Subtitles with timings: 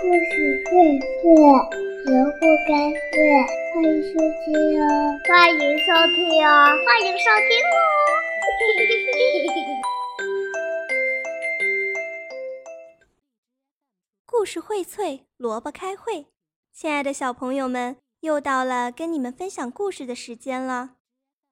[0.00, 1.26] 故事荟萃，
[2.06, 2.70] 萝卜开
[3.10, 3.18] 会，
[3.74, 4.86] 欢迎收听哦！
[5.26, 6.48] 欢迎收听哦！
[6.86, 7.76] 欢迎收听哦！
[14.24, 16.26] 故事荟萃，萝卜开会。
[16.72, 20.90] 亲爱的小朋友们，又到了跟你们分享故事的时间了。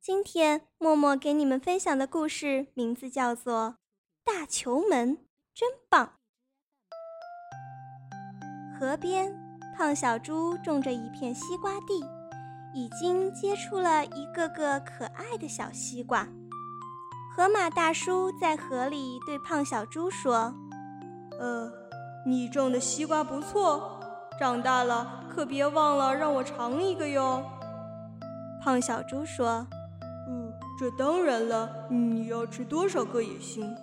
[0.00, 3.76] 今天默默给你们分享的故事名字叫做
[4.24, 5.16] 《大球门》，
[5.54, 6.19] 真棒。
[8.80, 9.30] 河边，
[9.76, 12.02] 胖小猪种着一片西瓜地，
[12.72, 16.26] 已经结出了一个个可爱的小西瓜。
[17.36, 20.54] 河马大叔在河里对胖小猪说
[21.38, 21.70] ：“呃，
[22.24, 24.00] 你种的西瓜不错，
[24.38, 27.44] 长大了可别忘了让我尝一个哟。”
[28.64, 29.66] 胖小猪说
[30.26, 33.76] ：“嗯，这当然了，你要吃多少个也行。”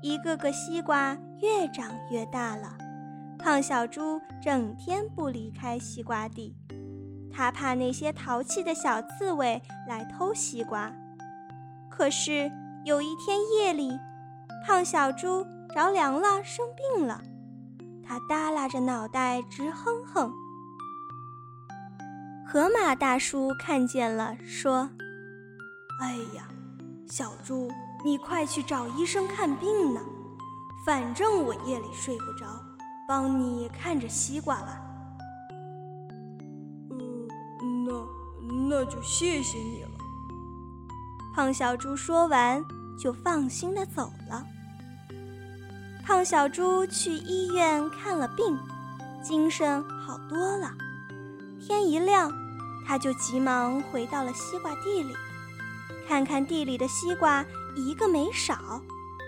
[0.00, 2.76] 一个个西瓜越长越大了，
[3.38, 6.54] 胖小猪整天不离开西瓜地，
[7.32, 10.92] 他怕那些淘气的小刺猬来偷西瓜。
[11.90, 12.50] 可是
[12.84, 13.98] 有一天夜里，
[14.64, 17.20] 胖小猪着凉了，生病了，
[18.04, 20.32] 他耷拉着脑袋直哼哼。
[22.46, 24.88] 河马大叔看见了，说
[26.00, 26.48] ：“哎呀，
[27.06, 27.68] 小猪。”
[28.08, 30.00] 你快去找医生看病呢，
[30.82, 32.46] 反正我夜里睡不着，
[33.06, 34.80] 帮你看着西瓜吧。
[36.90, 37.28] 嗯，
[37.84, 37.92] 那
[38.66, 39.90] 那就谢谢你了。
[41.34, 42.64] 胖小猪说完，
[42.98, 44.42] 就放心的走了。
[46.02, 48.58] 胖小猪去医院看了病，
[49.22, 50.72] 精神好多了。
[51.60, 52.32] 天一亮，
[52.86, 55.14] 他就急忙回到了西瓜地里，
[56.06, 57.44] 看看地里的西瓜。
[57.76, 58.82] 一个没少，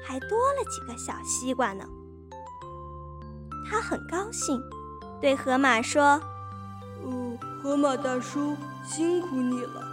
[0.05, 1.84] 还多了几个小西瓜呢。
[3.69, 4.61] 他很高兴，
[5.20, 6.20] 对河马说
[7.05, 9.87] ：“哦，河马大叔，辛苦你了。”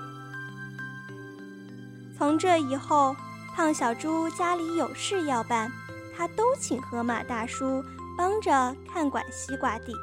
[2.18, 3.16] 从这以后，
[3.54, 5.72] 胖小猪家里有事要办，
[6.18, 7.84] 他都请河马大叔
[8.18, 9.94] 帮着看管西瓜地。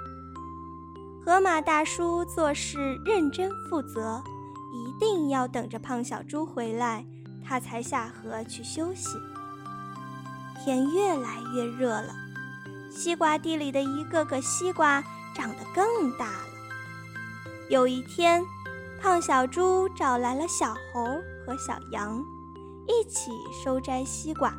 [1.25, 4.23] 河马大叔做事认真负责，
[4.75, 7.07] 一定要等着胖小猪回来。
[7.47, 9.19] 他才下河去休息。
[10.65, 12.15] 天越来越热了，
[12.91, 16.49] 西瓜地里的一个个西瓜长得更大了。
[17.69, 18.43] 有一天，
[19.03, 21.05] 胖小猪找来了小猴
[21.45, 22.25] 和小羊，
[22.89, 23.31] 一起
[23.63, 24.55] 收摘西瓜。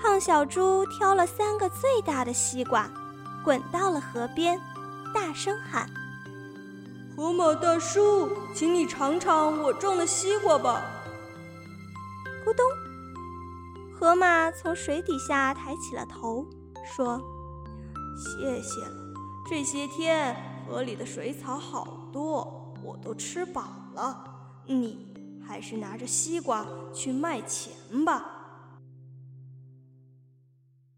[0.00, 2.90] 胖小猪挑了三个最大的西瓜，
[3.44, 4.58] 滚到了河边，
[5.12, 5.86] 大声喊
[7.16, 10.82] ：“河马大叔，请你尝尝我种的西瓜吧！”
[12.44, 12.64] 咕咚！
[13.94, 16.44] 河马从水底下抬起了头，
[16.84, 17.20] 说
[18.18, 19.14] ：“谢谢了，
[19.48, 20.36] 这些天
[20.66, 23.62] 河里的水草好多，我都吃饱
[23.94, 24.62] 了。
[24.66, 25.14] 你
[25.46, 27.72] 还是拿着西瓜去卖钱
[28.04, 28.24] 吧。”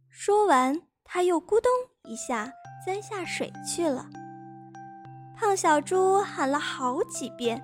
[0.08, 1.70] 说完，他又咕咚
[2.04, 2.50] 一下
[2.84, 4.08] 钻下水去了。
[5.38, 7.62] 胖小猪喊了好几遍，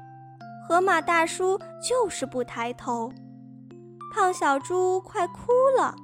[0.69, 3.11] 河马大叔就是不抬头。
[4.13, 5.95] 胖小猪快哭了，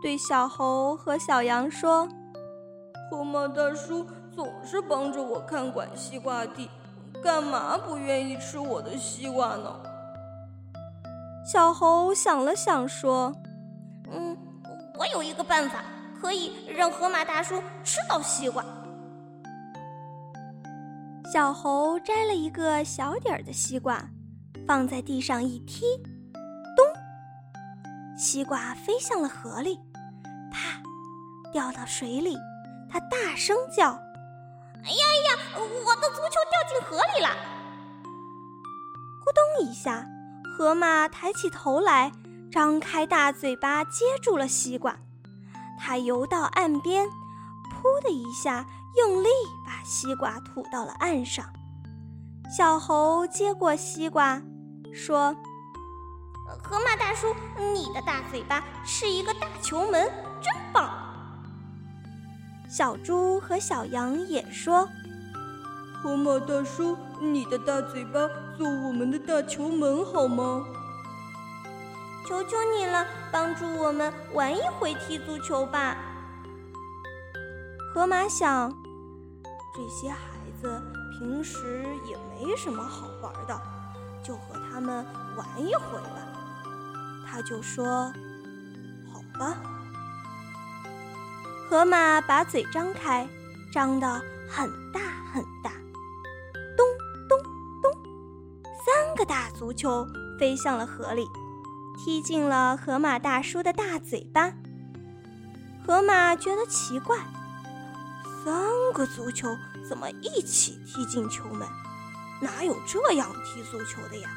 [0.00, 2.08] 对小猴和小羊说
[3.10, 6.70] ：“河马大叔总是帮着我看管西瓜地，
[7.20, 9.80] 干嘛不愿意吃我的西瓜呢？”
[11.44, 13.34] 小猴想了想说
[14.12, 14.36] ：“嗯，
[14.96, 15.82] 我有一个办法，
[16.20, 18.64] 可以让河马大叔吃到西瓜。”
[21.32, 24.00] 小猴摘了一个小点儿的西瓜，
[24.64, 25.84] 放在地上一踢。
[26.76, 26.86] 咚
[28.16, 29.76] 西瓜飞向了河里，
[30.52, 30.80] 啪，
[31.52, 32.36] 掉到水里。
[32.88, 33.90] 它大声叫
[34.84, 37.28] ：“哎呀呀，我的足球掉进河里了！”
[39.26, 40.06] 咕咚一下，
[40.56, 42.12] 河马抬起头来，
[42.52, 44.96] 张开大嘴巴接住了西瓜。
[45.76, 48.64] 它游到岸边，噗的一下，
[48.96, 49.28] 用力
[49.66, 51.44] 把西瓜吐到了岸上。
[52.56, 54.40] 小猴接过西瓜，
[54.94, 55.34] 说。
[56.62, 57.34] 河马大叔，
[57.72, 60.08] 你的大嘴巴是一个大球门，
[60.40, 60.88] 真棒！
[62.68, 64.88] 小猪和小羊也说
[66.00, 68.20] ：“河马大叔，你的大嘴巴
[68.56, 70.64] 做我们的大球门好吗？”
[72.28, 75.96] 求求你了，帮助我们玩一回踢足球吧！
[77.92, 78.72] 河马想，
[79.76, 80.18] 这些孩
[80.58, 80.80] 子
[81.18, 83.60] 平时也没什么好玩的，
[84.24, 85.04] 就和他们
[85.36, 86.26] 玩一回吧。
[87.26, 88.10] 他就说
[89.12, 89.58] ：“好吧。”
[91.68, 93.28] 河马把嘴张开，
[93.70, 94.08] 张得
[94.48, 95.00] 很大
[95.30, 95.72] 很大。
[96.74, 96.86] 咚
[97.28, 97.38] 咚
[97.82, 97.92] 咚，
[98.82, 100.06] 三个大足球
[100.38, 101.28] 飞向了河里，
[101.98, 104.54] 踢进了河马大叔的大嘴巴。
[105.86, 107.18] 河马觉得奇怪，
[108.46, 108.54] 三
[108.92, 109.48] 个足球
[109.84, 111.66] 怎么一起踢进球门？
[112.40, 114.30] 哪有这样踢足球的呀？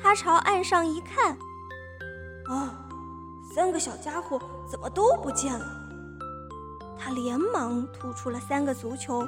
[0.00, 1.36] 他朝岸上一看，
[2.46, 2.88] 啊，
[3.54, 5.66] 三个小家伙怎么都不见了？
[6.98, 9.20] 他连忙吐出了三个足球。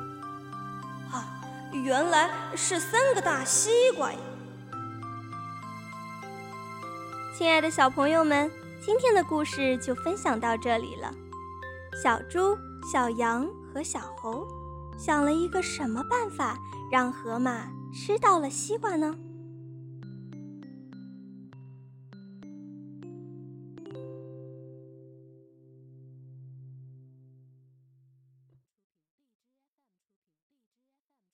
[1.12, 1.29] 啊，
[1.75, 4.19] 原来是三个大西瓜呀！
[7.37, 8.51] 亲爱的小朋友们，
[8.83, 11.12] 今天的故事就分享到这里了。
[12.03, 12.56] 小猪、
[12.93, 14.47] 小羊和小猴
[14.99, 16.59] 想了一个什么办法，
[16.91, 19.17] 让河马吃到了西瓜呢？